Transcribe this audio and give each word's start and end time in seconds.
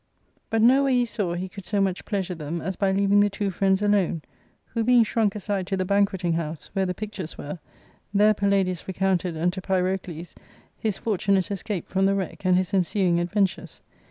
But 0.49 0.63
no 0.63 0.85
way 0.85 0.93
he 0.93 1.05
saw 1.05 1.35
he 1.35 1.47
could 1.47 1.63
so 1.67 1.79
much 1.79 2.05
pleasure 2.05 2.33
them 2.33 2.59
as 2.59 2.75
by 2.75 2.91
leaving 2.91 3.19
the 3.19 3.29
two 3.29 3.51
friends 3.51 3.83
alone, 3.83 4.23
who 4.73 4.83
being 4.83 5.03
shrunk 5.03 5.35
aside 5.35 5.67
to 5.67 5.77
the 5.77 5.85
banqueting 5.85 6.33
house, 6.33 6.71
where 6.73 6.87
the 6.87 6.95
pictures 6.95 7.37
were, 7.37 7.59
there 8.11 8.33
Palladius 8.33 8.87
recounted 8.87 9.37
unto 9.37 9.61
Pyrocles 9.61 10.33
his 10.75 10.97
fortunate 10.97 11.51
escape 11.51 11.87
from 11.87 12.07
the 12.07 12.15
wreck 12.15 12.43
and 12.47 12.57
his 12.57 12.73
ensuing 12.73 13.19
adventures. 13.19 13.83